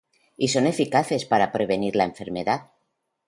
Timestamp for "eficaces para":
0.65-1.51